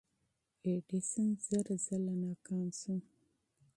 [0.65, 2.95] ایډیسن زر ځله ناکام شو.